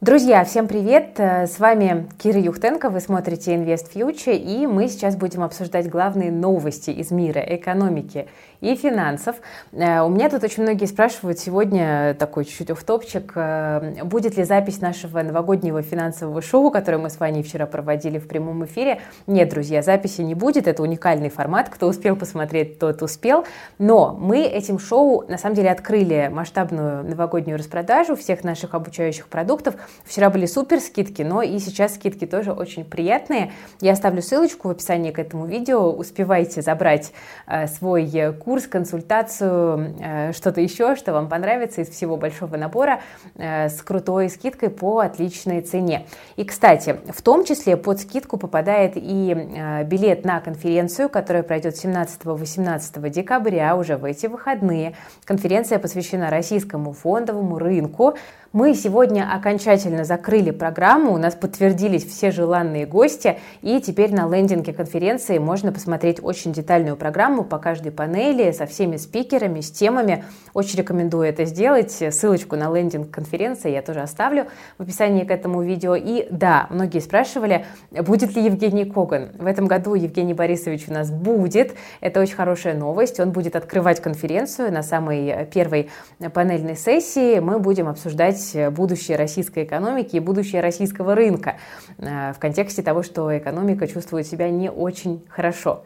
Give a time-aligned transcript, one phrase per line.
[0.00, 1.18] Друзья, всем привет!
[1.18, 6.90] С вами Кира Юхтенко, вы смотрите Invest Future, и мы сейчас будем обсуждать главные новости
[6.90, 8.28] из мира экономики
[8.60, 9.34] и финансов.
[9.72, 14.80] Э, у меня тут очень многие спрашивают сегодня, такой чуть-чуть офтопчик, э, будет ли запись
[14.80, 19.00] нашего новогоднего финансового шоу, которое мы с вами вчера проводили в прямом эфире.
[19.26, 23.44] Нет, друзья, записи не будет, это уникальный формат, кто успел посмотреть, тот успел.
[23.78, 29.74] Но мы этим шоу, на самом деле, открыли масштабную новогоднюю распродажу всех наших обучающих продуктов.
[30.04, 33.52] Вчера были супер скидки, но и сейчас скидки тоже очень приятные.
[33.80, 35.90] Я оставлю ссылочку в описании к этому видео.
[35.92, 37.12] Успевайте забрать
[37.46, 43.00] э, свой курс, консультацию, э, что-то еще, что вам понравится из всего большого набора
[43.36, 46.06] э, с крутой скидкой по отличной цене.
[46.36, 51.74] И, кстати, в том числе под скидку попадает и э, билет на конференцию, которая пройдет
[51.74, 54.94] 17-18 декабря, уже в эти выходные.
[55.24, 58.14] Конференция посвящена российскому фондовому рынку.
[58.52, 64.72] Мы сегодня окончательно закрыли программу, у нас подтвердились все желанные гости, и теперь на лендинге
[64.72, 70.24] конференции можно посмотреть очень детальную программу по каждой панели со всеми спикерами, с темами.
[70.54, 71.90] Очень рекомендую это сделать.
[71.90, 74.46] Ссылочку на лендинг конференции я тоже оставлю
[74.78, 75.94] в описании к этому видео.
[75.94, 79.30] И да, многие спрашивали, будет ли Евгений Коган.
[79.38, 81.74] В этом году Евгений Борисович у нас будет.
[82.00, 83.20] Это очень хорошая новость.
[83.20, 85.90] Он будет открывать конференцию на самой первой
[86.32, 87.38] панельной сессии.
[87.38, 91.56] Мы будем обсуждать будущее российской экономики и будущее российского рынка
[91.98, 95.84] э, в контексте того, что экономика чувствует себя не очень хорошо.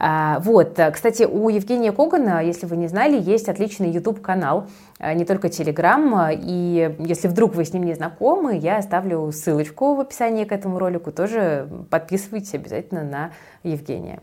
[0.00, 4.66] А, вот, кстати, у Евгения Когана, если вы не знали, есть отличный YouTube-канал,
[4.98, 9.94] э, не только Telegram, и если вдруг вы с ним не знакомы, я оставлю ссылочку
[9.94, 13.30] в описании к этому ролику, тоже подписывайтесь обязательно на
[13.62, 14.20] Евгения.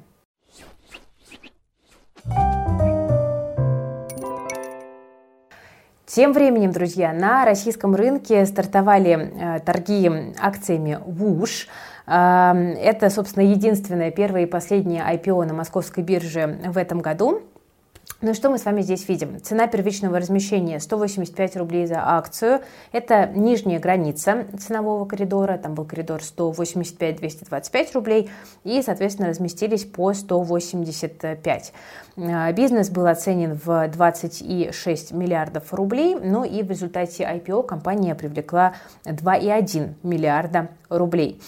[6.16, 11.67] Тем временем, друзья, на российском рынке стартовали э, торги акциями ВУШ.
[12.08, 17.42] Э, это, собственно, единственное первое и последнее IPO на московской бирже в этом году.
[18.21, 19.42] Ну и что мы с вами здесь видим?
[19.42, 22.61] Цена первичного размещения 185 рублей за акцию.
[22.92, 25.58] Это нижняя граница ценового коридора.
[25.58, 28.30] Там был коридор 185-225 рублей.
[28.64, 31.73] И, соответственно, разместились по 185.
[32.17, 36.15] А, бизнес был оценен в 26 миллиардов рублей.
[36.15, 41.42] Ну и в результате IPO компания привлекла 2,1 миллиарда рублей.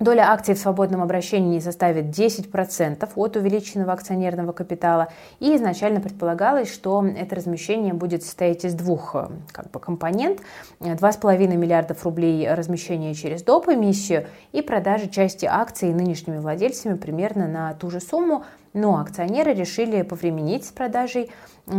[0.00, 5.08] Доля акций в свободном обращении составит 10% от увеличенного акционерного капитала.
[5.40, 10.40] И изначально предполагалось, что это размещение будет состоять из двух э, как бы, компонент.
[10.80, 13.68] 2,5 миллиардов рублей размещения через доп.
[13.68, 20.02] эмиссию и продажи части акций нынешними владельцами примерно на ту же сумму, но акционеры решили
[20.02, 21.30] повременить с продажей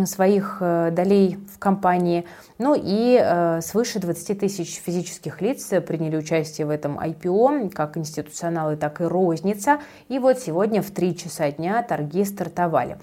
[0.06, 2.26] своих э, долей в компании.
[2.58, 8.78] Ну и э, свыше 20 тысяч физических лиц приняли участие в этом IPO, как институционалы,
[8.78, 9.80] так и розница.
[10.08, 12.98] И вот сегодня в 3 часа дня торги стартовали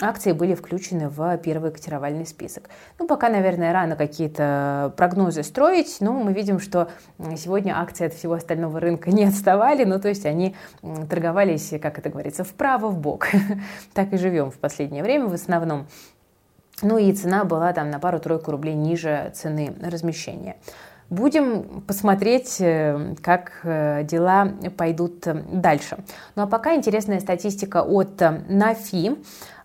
[0.00, 2.70] акции были включены в первый котировальный список.
[2.98, 6.88] Ну, пока, наверное, рано какие-то прогнозы строить, но мы видим, что
[7.36, 10.56] сегодня акции от всего остального рынка не отставали, ну, то есть они
[11.08, 13.28] торговались, как это говорится, вправо, в бок.
[13.94, 15.86] Так и живем в последнее время в основном.
[16.82, 20.56] Ну и цена была там на пару-тройку рублей ниже цены размещения.
[21.10, 25.98] Будем посмотреть, э, как э, дела пойдут дальше.
[26.36, 29.16] Ну а пока интересная статистика от НАФИ.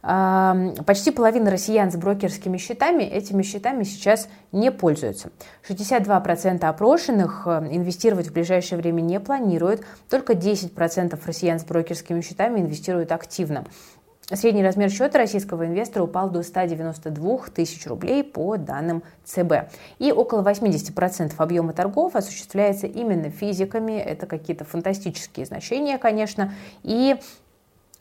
[0.05, 5.31] Почти половина россиян с брокерскими счетами этими счетами сейчас не пользуются.
[5.67, 12.59] 62% опрошенных э, инвестировать в ближайшее время не планируют, только 10% россиян с брокерскими счетами
[12.59, 13.65] инвестируют активно.
[14.31, 19.71] Средний размер счета российского инвестора упал до 192 тысяч рублей по данным ЦБ.
[19.99, 23.93] И около 80% объема торгов осуществляется именно физиками.
[23.93, 26.53] Это какие-то фантастические значения, конечно.
[26.81, 27.17] И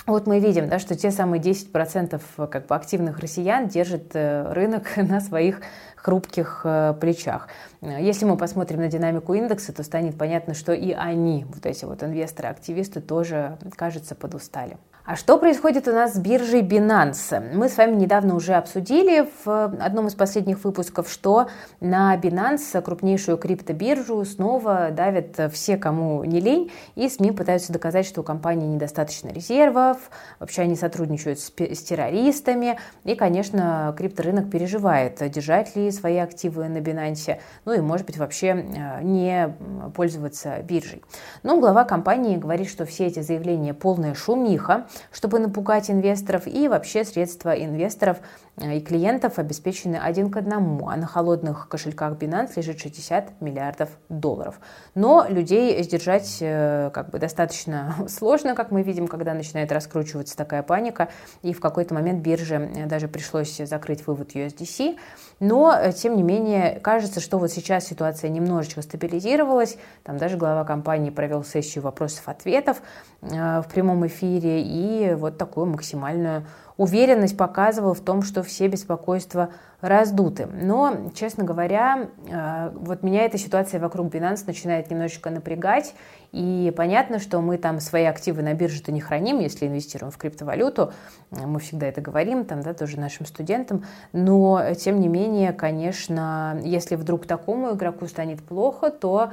[0.06, 4.92] вот мы видим, да, что те самые 10% как бы, активных россиян держат э, рынок
[4.96, 5.62] на своих
[5.96, 7.48] хрупких э, плечах.
[7.80, 12.02] Если мы посмотрим на динамику индекса, то станет понятно, что и они, вот эти вот
[12.02, 14.76] инвесторы-активисты, тоже, кажется, подустали.
[15.06, 17.54] А что происходит у нас с биржей Binance?
[17.54, 21.48] Мы с вами недавно уже обсудили в одном из последних выпусков, что
[21.78, 28.22] на Binance, крупнейшую криптобиржу, снова давят все, кому не лень, и СМИ пытаются доказать, что
[28.22, 29.98] у компании недостаточно резервов,
[30.40, 36.78] вообще они сотрудничают с, с террористами, и, конечно, крипторынок переживает, держать ли свои активы на
[36.78, 39.54] Binance, ну и, может быть, вообще э, не
[39.94, 41.02] пользоваться биржей.
[41.42, 47.04] Но глава компании говорит, что все эти заявления полная шумиха, чтобы напугать инвесторов, и вообще
[47.04, 48.18] средства инвесторов
[48.60, 54.60] и клиентов обеспечены один к одному, а на холодных кошельках Binance лежит 60 миллиардов долларов.
[54.94, 60.62] Но людей сдержать э, как бы достаточно сложно, как мы видим, когда начинает раскручиваться такая
[60.62, 61.08] паника,
[61.42, 64.96] и в какой-то момент бирже даже пришлось закрыть вывод USDC.
[65.40, 70.64] Но, э, тем не менее, кажется, что вот сейчас ситуация немножечко стабилизировалась, там даже глава
[70.64, 72.80] компании провел сессию вопросов-ответов
[73.22, 74.83] э, в прямом эфире, и
[75.16, 79.50] вот такую максимальную уверенность показывал в том, что все беспокойства
[79.80, 80.46] раздуты.
[80.46, 85.94] Но, честно говоря, э, вот меня эта ситуация вокруг Binance начинает немножечко напрягать.
[86.32, 90.92] И понятно, что мы там свои активы на бирже-то не храним, если инвестируем в криптовалюту.
[91.30, 93.84] Мы всегда это говорим, там, да, тоже нашим студентам.
[94.12, 99.32] Но, тем не менее, конечно, если вдруг такому игроку станет плохо, то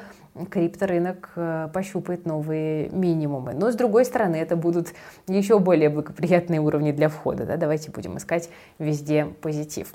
[0.50, 3.54] крипторынок э, пощупает новые минимумы.
[3.54, 4.90] Но, с другой стороны, это будут
[5.28, 7.31] еще более благоприятные уровни для входа.
[7.36, 7.58] Да?
[7.58, 8.50] Давайте будем искать
[8.80, 9.94] везде позитив.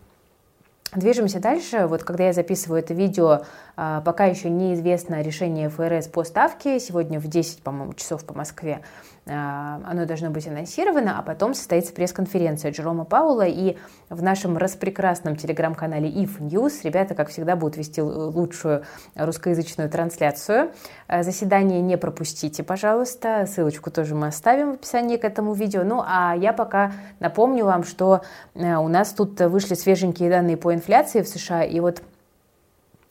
[0.95, 1.87] Движемся дальше.
[1.87, 3.43] Вот когда я записываю это видео,
[3.77, 6.79] а, пока еще неизвестно решение ФРС по ставке.
[6.79, 8.81] Сегодня в 10, по-моему, часов по Москве
[9.29, 13.77] а, оно должно быть анонсировано, а потом состоится пресс-конференция Джерома Паула, и
[14.09, 18.85] в нашем распрекрасном телеграм-канале If News ребята, как всегда, будут вести лучшую
[19.17, 20.71] русскоязычную трансляцию.
[21.09, 25.83] А, заседание не пропустите, пожалуйста, ссылочку тоже мы оставим в описании к этому видео.
[25.83, 28.23] Ну, а я пока напомню вам, что
[28.55, 32.03] у нас тут вышли свеженькие данные по инфляции в США, и вот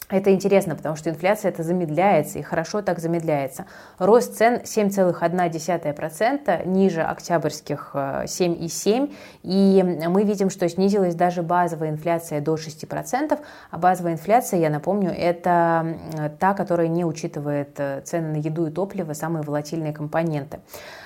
[0.10, 3.66] это интересно, потому что инфляция это замедляется, и хорошо так замедляется.
[3.98, 9.08] Рост цен 7,1%, ниже октябрьских 7,7%, э,
[9.42, 13.40] и мы видим, что снизилась даже базовая инфляция до 6%,
[13.72, 15.98] а базовая инфляция, я напомню, это
[16.40, 20.60] та, которая не учитывает э, цены на еду и топливо, самые волатильные компоненты.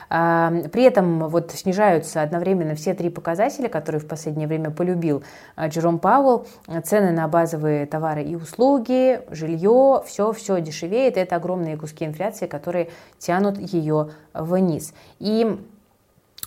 [0.10, 5.22] При этом вот снижаются одновременно все три показателя, которые в последнее время полюбил
[5.56, 6.48] а, Джером Пауэлл.
[6.84, 8.89] Цены на базовые товары и услуги,
[9.30, 11.18] жилье, все-все дешевеет.
[11.18, 12.90] Это огромные куски инфляции, которые
[13.20, 14.94] тянут ее вниз.
[15.20, 15.58] И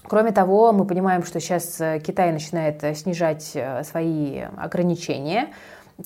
[0.04, 5.52] Кроме того, мы понимаем, что сейчас э, Китай начинает э, снижать э, свои ограничения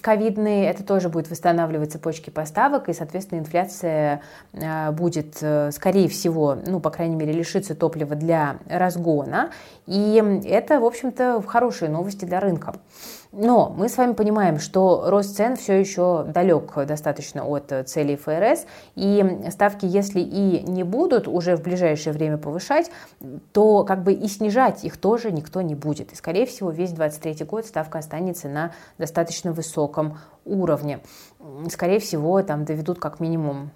[0.03, 4.21] ковидные, это тоже будет восстанавливать цепочки поставок, и, соответственно, инфляция
[4.93, 5.37] будет,
[5.73, 9.53] скорее всего, ну, по крайней мере, лишиться топлива для разгона,
[9.87, 12.75] и это, в общем-то, хорошие новости для рынка.
[13.33, 18.67] Но мы с вами понимаем, что рост цен все еще далек достаточно от целей ФРС,
[18.95, 22.91] и ставки, если и не будут уже в ближайшее время повышать,
[23.53, 26.13] то как бы и снижать их тоже никто не будет.
[26.13, 31.01] И, скорее всего, весь 2023 год ставка останется на достаточно высоком уровне.
[31.71, 33.71] Скорее всего, там доведут как минимум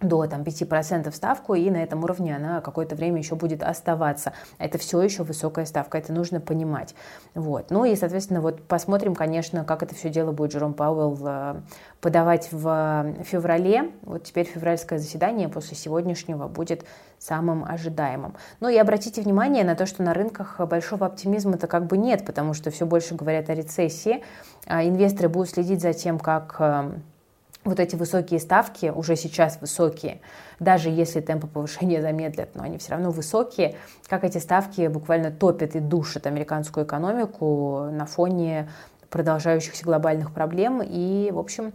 [0.00, 4.32] до там, 5% ставку, и на этом уровне она какое-то время еще будет оставаться.
[4.58, 6.94] Это все еще высокая ставка, это нужно понимать.
[7.34, 7.70] Вот.
[7.70, 11.60] Ну и, соответственно, вот посмотрим, конечно, как это все дело будет Джером Пауэлл э,
[12.00, 13.90] подавать в феврале.
[14.02, 16.84] Вот теперь февральское заседание после сегодняшнего будет
[17.18, 18.34] самым ожидаемым.
[18.60, 22.54] Ну и обратите внимание на то, что на рынках большого оптимизма-то как бы нет, потому
[22.54, 24.24] что все больше говорят о рецессии.
[24.66, 26.90] А инвесторы будут следить за тем, как э,
[27.64, 30.20] вот эти высокие ставки, уже сейчас высокие,
[30.58, 33.76] даже если темпы повышения замедлят, но они все равно высокие,
[34.08, 38.68] как эти ставки буквально топят и душат американскую экономику на фоне
[39.10, 40.82] продолжающихся глобальных проблем.
[40.84, 41.72] И, в общем,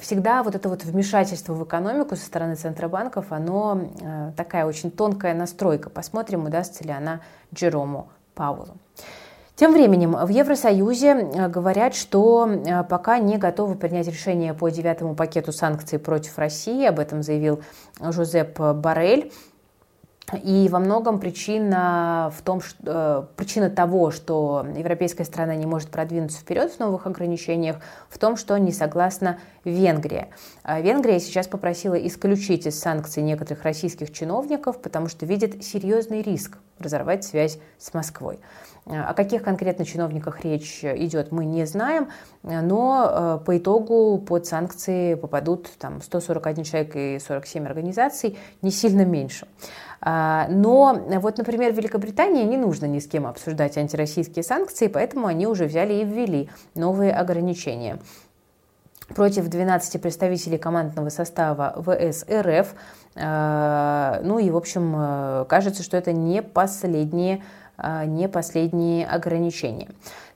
[0.00, 5.34] всегда вот это вот вмешательство в экономику со стороны центробанков, оно э, такая очень тонкая
[5.34, 5.88] настройка.
[5.88, 7.20] Посмотрим, удастся ли она
[7.54, 8.76] Джерому Пауэллу.
[9.56, 15.14] Тем временем в Евросоюзе э, говорят, что э, пока не готовы принять решение по девятому
[15.14, 16.84] пакету санкций против России.
[16.84, 17.62] Об этом заявил
[18.00, 19.32] Жозеп Барель.
[20.42, 25.90] И во многом причина в том, что, э, причина того, что европейская страна не может
[25.90, 27.76] продвинуться вперед в новых ограничениях,
[28.08, 30.30] в том, что не согласна Венгрия.
[30.64, 36.58] А Венгрия сейчас попросила исключить из санкций некоторых российских чиновников, потому что видит серьезный риск
[36.78, 38.38] разорвать связь с Москвой.
[38.86, 42.08] О каких конкретно чиновниках речь идет, мы не знаем,
[42.42, 49.06] но э, по итогу под санкции попадут там, 141 человек и 47 организаций, не сильно
[49.06, 49.46] меньше.
[50.04, 55.46] Но вот, например, в Великобритании не нужно ни с кем обсуждать антироссийские санкции, поэтому они
[55.46, 57.98] уже взяли и ввели новые ограничения
[59.14, 62.74] против 12 представителей командного состава ВС РФ.
[63.16, 67.42] А, ну и, в общем, э, кажется, что это не последние,
[67.76, 69.88] а, не последние ограничения.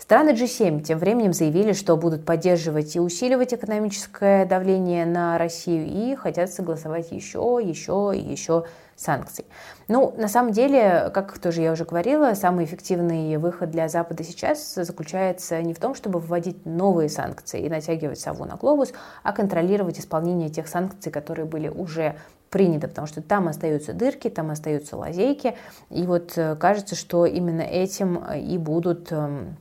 [0.08, 6.14] Страны G7 тем временем заявили, что будут поддерживать и усиливать экономическое давление на Россию и
[6.14, 8.64] хотят согласовать еще, еще и еще
[8.96, 9.44] санкций.
[9.86, 14.76] Ну, на самом деле, как тоже я уже говорила, самый эффективный выход для Запада сейчас
[14.76, 20.00] заключается не в том, чтобы вводить новые санкции и натягивать сову на глобус, а контролировать
[20.00, 22.16] исполнение тех санкций, которые были уже
[22.48, 25.54] приняты, потому что там остаются дырки, там остаются лазейки,
[25.90, 29.58] и вот э, кажется, что именно этим и будут эм,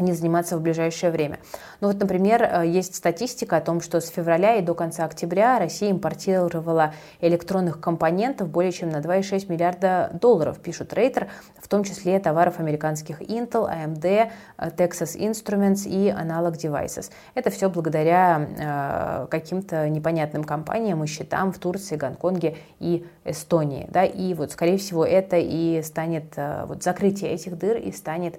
[0.00, 1.38] они заниматься в ближайшее время.
[1.80, 5.58] Ну вот, например, э, есть статистика о том, что с февраля и до конца октября
[5.58, 11.28] Россия импортировала электронных компонентов более чем на 2,6 миллиарда долларов, пишут Рейтер,
[11.60, 17.10] в том числе товаров американских Intel, AMD, э, Texas Instruments и Analog Devices.
[17.34, 23.86] Это все благодаря э, каким-то непонятным компаниям и счетам в Турции, Гонконге и Эстонии.
[23.90, 24.04] Да?
[24.04, 28.38] И вот, скорее всего, это и станет, э, вот закрытие этих дыр и станет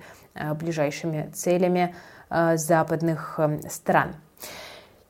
[0.54, 1.96] ближайшими целями
[2.30, 4.16] э, западных э, стран.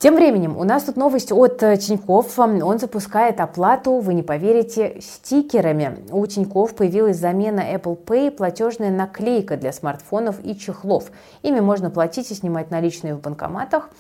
[0.02, 2.40] Тем временем у нас тут новость от Тиньков.
[2.40, 6.00] Он запускает оплату, вы не поверите, стикерами.
[6.10, 11.12] У Тиньков появилась замена Apple Pay, платежная наклейка для смартфонов и чехлов.
[11.44, 13.92] Ими можно платить и снимать наличные в банкоматах,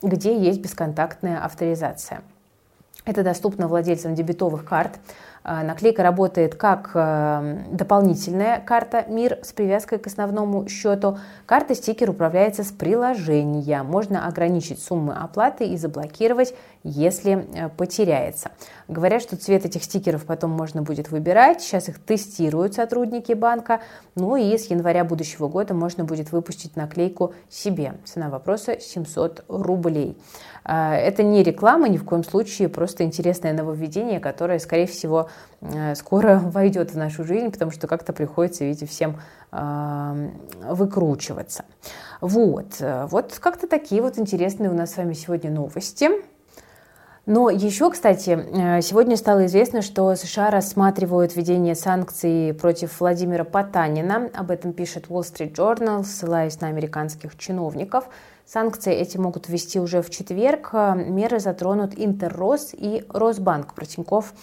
[0.00, 2.22] где есть бесконтактная авторизация.
[3.04, 5.00] Это доступно владельцам дебетовых карт.
[5.44, 11.18] А, наклейка работает как э, дополнительная карта МИР с привязкой к основному счету.
[11.46, 13.82] Карта стикер управляется с приложения.
[13.82, 18.52] Можно ограничить суммы оплаты и заблокировать, если э, потеряется.
[18.86, 21.60] Говорят, что цвет этих стикеров потом можно будет выбирать.
[21.60, 23.80] Сейчас их тестируют сотрудники банка.
[24.14, 27.94] Ну и с января будущего года можно будет выпустить наклейку себе.
[28.04, 30.16] Цена вопроса 700 рублей.
[30.64, 35.28] А, это не реклама ни в коем случае, просто интересное нововведение, которое, скорее всего,
[35.94, 39.20] скоро войдет в нашу жизнь, потому что как-то приходится, видите, всем
[39.50, 40.16] а,
[40.68, 41.64] выкручиваться.
[42.20, 46.08] Вот, вот как-то такие вот интересные у нас с вами сегодня новости.
[47.24, 54.28] Но еще, кстати, э, сегодня стало известно, что США рассматривают введение санкций против Владимира Потанина.
[54.34, 58.08] Об этом пишет Wall Street Journal, ссылаясь на американских чиновников.
[58.44, 60.72] Санкции эти могут ввести уже в четверг.
[60.72, 63.72] Меры затронут Интеррос и Росбанк.
[63.74, 64.34] Про Тинькофф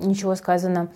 [0.00, 0.88] ничего сказано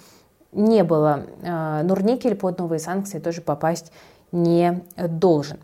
[0.53, 1.27] не было.
[1.43, 3.93] Э, Нурникель под новые санкции тоже попасть
[4.33, 5.59] не должен.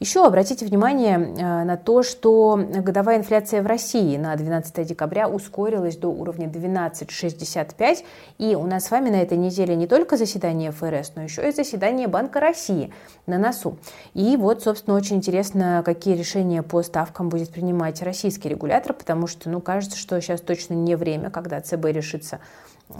[0.00, 5.96] Еще обратите внимание э, на то, что годовая инфляция в России на 12 декабря ускорилась
[5.96, 8.04] до уровня 12,65.
[8.38, 11.52] И у нас с вами на этой неделе не только заседание ФРС, но еще и
[11.52, 12.92] заседание Банка России
[13.26, 13.78] на носу.
[14.14, 19.48] И вот, собственно, очень интересно, какие решения по ставкам будет принимать российский регулятор, потому что,
[19.48, 22.40] ну, кажется, что сейчас точно не время, когда ЦБ решится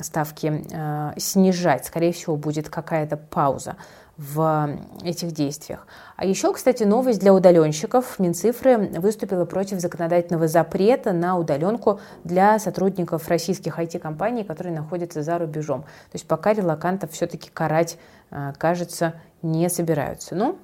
[0.00, 1.86] ставки э, снижать.
[1.86, 3.76] Скорее всего, будет какая-то пауза
[4.16, 5.86] в этих действиях.
[6.16, 8.18] А еще, кстати, новость для удаленщиков.
[8.18, 15.82] Минцифры выступила против законодательного запрета на удаленку для сотрудников российских IT-компаний, которые находятся за рубежом.
[15.82, 17.98] То есть пока релакантов все-таки карать,
[18.30, 20.36] э, кажется, не собираются.
[20.36, 20.58] Ну,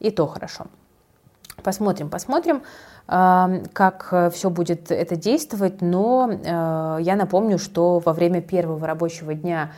[0.00, 0.66] и то хорошо.
[1.62, 2.62] Посмотрим, посмотрим,
[3.06, 5.80] как все будет это действовать.
[5.80, 9.70] Но э, я напомню, что во время первого рабочего дня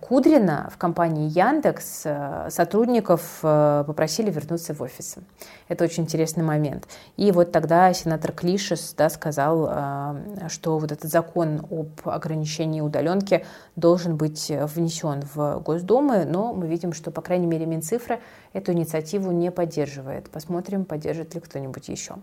[0.00, 5.22] Кудрина в компании Яндекс э, сотрудников э, попросили вернуться в офисы.
[5.68, 6.88] Это очень интересный момент.
[7.16, 13.46] И вот тогда сенатор Клишес да, сказал, э, что вот этот закон об ограничении удаленки
[13.76, 18.18] должен быть внесен в Госдуму, но мы видим, что, по крайней мере, Минцифра
[18.52, 20.30] эту инициативу не поддерживает.
[20.30, 22.14] Посмотрим, поддержит ли кто-нибудь еще.